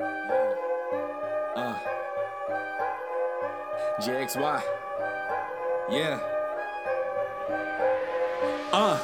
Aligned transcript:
Uh. 0.00 1.78
JXY. 4.00 4.62
Yeah. 5.88 6.18
Uh. 8.72 8.98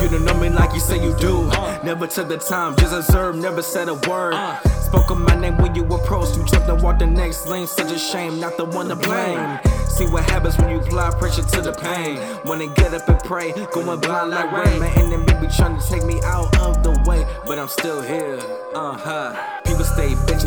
You 0.00 0.08
don't 0.08 0.24
know 0.24 0.34
me 0.34 0.48
like 0.48 0.72
you 0.72 0.80
say 0.80 1.02
you 1.02 1.14
do. 1.18 1.50
Uh. 1.50 1.78
Never 1.84 2.06
took 2.06 2.28
the 2.28 2.38
time, 2.38 2.74
just 2.76 2.94
observe, 2.94 3.36
never 3.36 3.60
said 3.60 3.88
a 3.88 3.94
word. 3.94 4.32
Uh. 4.34 4.58
Spoke 4.80 5.10
of 5.10 5.18
my 5.18 5.34
name 5.34 5.58
when 5.58 5.74
you 5.74 5.84
approached. 5.84 6.36
You 6.38 6.44
jumped 6.46 6.68
and 6.68 6.82
walked 6.82 7.00
the 7.00 7.06
next 7.06 7.46
lane, 7.46 7.66
such 7.66 7.92
a 7.92 7.98
shame, 7.98 8.40
not 8.40 8.56
the 8.56 8.64
one 8.64 8.88
to 8.88 8.96
blame. 8.96 9.58
See 9.88 10.06
what 10.06 10.24
happens 10.30 10.56
when 10.56 10.70
you 10.70 10.80
apply 10.80 11.10
pressure 11.10 11.42
to 11.42 11.60
the 11.60 11.72
pain. 11.72 12.18
Wanna 12.46 12.68
get 12.68 12.94
up 12.94 13.08
and 13.08 13.18
pray, 13.20 13.52
going 13.72 14.00
blind 14.00 14.30
like 14.30 14.50
rain. 14.52 14.80
My 14.80 14.90
enemy 14.90 15.26
be 15.40 15.48
trying 15.54 15.78
to 15.78 15.86
take 15.86 16.04
me 16.04 16.20
out 16.22 16.56
of 16.60 16.82
the 16.82 16.92
way, 17.06 17.26
but 17.46 17.58
I'm 17.58 17.68
still 17.68 18.00
here. 18.00 18.38
Uh 18.74 18.96
huh. 18.96 19.23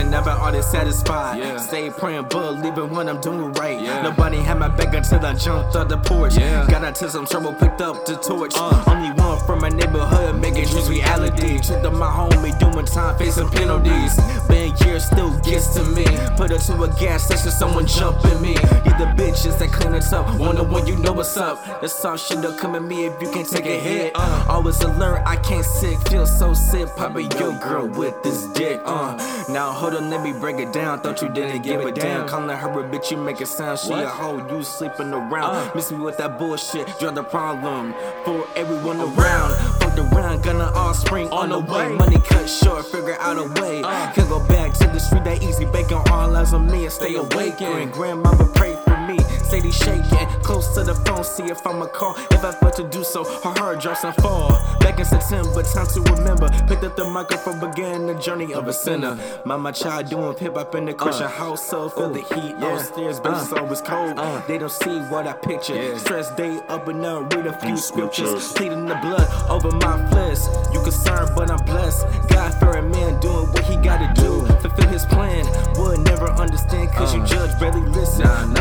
Never 0.09 0.29
are 0.29 0.51
they 0.51 0.61
satisfied. 0.61 1.39
Yeah. 1.39 1.57
Stay 1.57 1.89
praying, 1.89 2.25
believing 2.29 2.89
when 2.91 3.09
I'm 3.09 3.19
doing 3.21 3.51
right. 3.53 3.79
Yeah. 3.79 4.01
Nobody 4.01 4.37
had 4.37 4.57
my 4.59 4.69
back 4.69 4.93
until 4.93 5.25
I 5.25 5.33
jumped 5.33 5.75
off 5.75 5.89
the 5.89 5.97
porch. 5.97 6.37
Yeah. 6.37 6.65
Got 6.69 6.83
out 6.83 6.95
to 6.95 7.09
some 7.09 7.25
trouble, 7.25 7.53
picked 7.53 7.81
up 7.81 8.05
the 8.05 8.15
torch. 8.15 8.53
Uh. 8.55 8.83
Only 8.87 9.11
one 9.21 9.39
from 9.45 9.59
my 9.59 9.69
neighborhood, 9.69 10.39
making 10.39 10.65
dreams 10.65 10.89
reality. 10.89 11.59
Tricked 11.59 11.85
up 11.85 11.93
my 11.93 12.07
homie, 12.09 12.57
doing 12.59 12.85
time, 12.85 13.17
facing 13.17 13.49
penalties. 13.49 14.15
Been 14.47 14.73
years, 14.85 15.05
still 15.05 15.37
gets 15.39 15.73
to 15.75 15.83
me. 15.83 16.05
Put 16.37 16.51
her 16.51 16.57
to 16.57 16.83
a 16.83 16.87
gas 16.99 17.25
station, 17.25 17.51
someone 17.51 17.85
jumping 17.85 18.41
me. 18.41 18.53
Need 18.55 18.97
the 18.97 19.13
bitches 19.17 19.57
that 19.59 19.71
clean 19.71 19.93
it 19.93 20.11
up. 20.13 20.39
One 20.39 20.57
on 20.57 20.71
one, 20.71 20.87
you 20.87 20.95
know 20.97 21.13
what's 21.13 21.35
up. 21.37 21.81
The 21.81 21.89
soft 21.89 22.25
shit 22.27 22.41
don't 22.41 22.57
come 22.57 22.75
at 22.75 22.83
me 22.83 23.05
if 23.05 23.21
you 23.21 23.29
can't 23.31 23.47
take 23.47 23.65
a 23.65 23.79
hit. 23.79 24.11
Uh. 24.15 24.45
Always 24.47 24.79
alert, 24.81 25.23
I 25.25 25.35
can't 25.37 25.65
sit, 25.65 25.99
feel 26.07 26.25
so 26.25 26.53
sick. 26.53 26.87
Popping 26.95 27.29
your 27.31 27.53
girl 27.59 27.87
with 27.87 28.21
this 28.23 28.45
dick. 28.53 28.79
Uh. 28.85 29.15
Now 29.49 29.71
hold 29.71 29.93
on, 29.97 30.09
let 30.09 30.21
me 30.21 30.31
break 30.31 30.57
it 30.57 30.71
down. 30.71 30.99
Thought 31.01 31.21
you 31.21 31.29
didn't 31.29 31.63
give 31.63 31.81
a 31.81 31.91
damn. 31.91 32.27
Calling 32.27 32.55
her 32.55 32.79
a 32.79 32.83
bitch, 32.89 33.11
you 33.11 33.17
make 33.17 33.41
it 33.41 33.47
sound. 33.47 33.79
She 33.79 33.93
a 33.93 34.07
hoe, 34.07 34.45
you 34.49 34.63
sleeping 34.63 35.13
around. 35.13 35.55
Uh. 35.55 35.71
Miss 35.75 35.91
me 35.91 35.97
with 35.97 36.17
that 36.17 36.37
bullshit, 36.37 36.87
draw 36.99 37.11
the 37.11 37.23
problem 37.23 37.93
for 38.23 38.47
everyone 38.55 38.99
around. 38.99 39.55
Fucked 39.79 39.99
around, 39.99 40.43
gonna 40.43 40.71
all 40.73 40.93
spring 40.93 41.29
on 41.29 41.49
the 41.49 41.59
way. 41.59 41.89
Money 41.89 42.19
cut 42.19 42.47
short, 42.47 42.85
figure 42.85 43.17
out 43.19 43.37
a 43.37 43.61
way. 43.61 43.81
Uh. 43.83 44.11
Can 44.13 44.27
go 44.29 44.39
back 44.47 44.73
to 44.73 44.87
the 44.87 44.99
street 44.99 45.23
that 45.25 45.43
easy, 45.43 45.65
bacon 45.65 46.01
all 46.11 46.35
eyes 46.35 46.53
on 46.53 46.67
me 46.67 46.83
and 46.83 46.93
stay 46.93 47.15
awake. 47.15 47.61
And 47.61 47.91
grandmama 47.91 48.45
pray 48.55 48.75
for 48.85 48.97
me, 49.07 49.17
steady 49.47 49.71
shaking. 49.71 50.27
Close 50.43 50.73
to 50.75 50.83
the 50.83 50.93
phone, 51.05 51.23
see 51.23 51.45
if 51.45 51.65
I'ma 51.65 51.87
call. 51.87 52.15
If 52.31 52.43
I 52.43 52.51
fail 52.51 52.71
to 52.71 52.83
do 52.89 53.03
so, 53.03 53.23
her 53.23 53.53
heart 53.59 53.81
drops 53.81 54.03
and 54.03 54.13
fall. 54.15 54.49
Back 54.79 54.99
in 54.99 55.05
September, 55.05 55.63
time 55.63 55.87
to 55.87 56.01
remember. 56.13 56.49
Picked 56.67 56.83
up 56.83 56.95
the 56.95 57.05
microphone, 57.05 57.59
began 57.59 58.07
the 58.07 58.15
journey 58.15 58.53
of 58.53 58.67
a 58.67 58.73
sinner. 58.73 59.17
Mama 59.45 59.71
child 59.71 60.09
doing 60.09 60.37
hip 60.37 60.55
hop 60.55 60.75
in 60.75 60.85
the 60.85 60.93
Christian 60.93 61.27
uh, 61.27 61.29
household. 61.29 61.93
Feel 61.93 62.09
the 62.09 62.21
heat 62.21 62.55
yeah. 62.59 62.75
upstairs, 62.75 63.19
baby, 63.19 63.35
uh, 63.35 63.59
always 63.59 63.81
cold. 63.81 64.13
Uh, 64.17 64.41
they 64.47 64.57
don't 64.57 64.71
see 64.71 64.99
what 65.11 65.25
I 65.27 65.33
picture. 65.33 65.75
Yeah. 65.75 65.97
Stress 65.97 66.29
day 66.35 66.59
up 66.67 66.87
and 66.87 67.01
down, 67.01 67.29
read 67.29 67.47
a 67.47 67.57
few 67.59 67.77
scriptures. 67.77 68.51
Pleading 68.53 68.85
the 68.85 68.95
blood 68.95 69.27
over 69.49 69.71
my 69.71 69.95
flesh. 70.09 70.39
You 70.73 70.81
concerned, 70.81 71.31
but 71.35 71.49
I'm 71.49 71.63
blessed. 71.65 72.05
God 72.29 72.53
fearing 72.59 72.91
man 72.91 73.19
doing 73.21 73.47
what 73.53 73.63
he 73.63 73.77
gotta 73.77 74.11
do. 74.21 74.45
Fulfill 74.61 74.89
his 74.89 75.05
plan. 75.05 75.45
Would 75.77 75.99
never 75.99 76.29
understand, 76.31 76.91
cause 76.91 77.13
you 77.15 77.23
judge, 77.25 77.57
barely 77.59 77.81
listen. 77.81 78.25
Nah, 78.25 78.45
nah. 78.45 78.56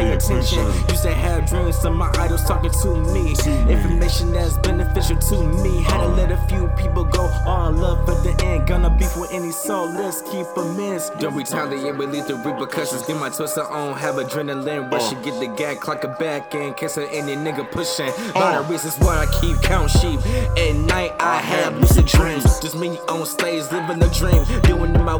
Pay 0.00 0.12
attention. 0.12 0.64
Used 0.88 1.02
to 1.02 1.12
have 1.12 1.46
dreams 1.48 1.84
of 1.84 1.92
my 1.94 2.10
idols 2.18 2.44
talking 2.44 2.70
to 2.70 2.88
me. 3.12 3.30
Information 3.68 4.32
that's 4.32 4.56
beneficial 4.58 5.16
to 5.16 5.42
me. 5.62 5.82
Had 5.82 6.00
to 6.00 6.08
let 6.08 6.32
a 6.32 6.38
few 6.48 6.68
people 6.68 7.04
go 7.04 7.24
on 7.46 7.78
love 7.78 8.08
at 8.08 8.22
the 8.24 8.44
end. 8.44 8.66
Gonna 8.66 8.90
beef 8.90 9.16
with 9.16 9.32
any 9.32 9.52
soul, 9.52 9.88
let's 9.92 10.22
keep 10.22 10.46
a 10.56 10.64
miss. 10.74 11.10
Don't 11.18 11.34
retaliate 11.34 11.96
with 11.96 12.10
lethal 12.10 12.38
repercussions. 12.38 13.02
Get 13.06 13.16
my 13.16 13.30
twister 13.30 13.64
on, 13.64 13.96
have 13.98 14.16
adrenaline 14.16 14.90
rush. 14.90 15.12
Uh. 15.12 15.20
Get 15.20 15.38
the 15.40 15.48
gag, 15.56 15.80
clock 15.80 16.04
a 16.04 16.08
back 16.08 16.54
in 16.54 16.74
case 16.74 16.96
of 16.96 17.08
any 17.10 17.34
nigga 17.36 17.70
pushing. 17.70 18.12
Uh. 18.34 18.62
the 18.62 18.68
reasons 18.68 18.98
why 18.98 19.24
I 19.24 19.26
keep 19.40 19.60
count 19.62 19.90
sheep. 19.90 20.20
At 20.56 20.76
night, 20.76 21.12
I 21.20 21.38
have 21.40 21.78
lucid 21.78 22.06
dreams. 22.06 22.44
Just 22.60 22.76
me 22.76 22.98
on 23.08 23.26
stage, 23.26 23.64
living 23.70 24.02
a 24.02 24.08
dream. 24.14 24.44
Doing 24.62 24.94
it 24.94 25.02
my 25.02 25.16
way 25.16 25.19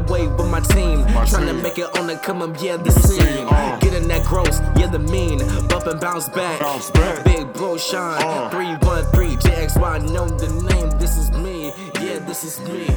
to 1.29 1.53
make 1.53 1.77
it 1.77 1.97
on 1.97 2.07
the 2.07 2.15
come 2.17 2.41
up, 2.41 2.61
yeah, 2.61 2.77
the 2.77 2.91
scene. 2.91 3.47
Uh. 3.47 3.77
Getting 3.79 4.07
that 4.07 4.25
gross, 4.25 4.59
yeah, 4.77 4.87
the 4.87 4.99
mean. 4.99 5.39
Bump 5.67 5.87
and 5.87 5.99
bounce 5.99 6.29
back. 6.29 6.59
Bounce 6.59 6.89
back. 6.91 7.23
Big 7.23 7.51
bro 7.53 7.77
shine. 7.77 8.21
Uh. 8.23 8.49
313 8.49 9.37
JXY, 9.39 10.11
know 10.11 10.27
the 10.27 10.49
name. 10.73 10.89
This 10.99 11.17
is 11.17 11.31
me. 11.31 11.73
Yeah, 12.01 12.19
this 12.19 12.43
is 12.43 12.59
me. 12.61 12.87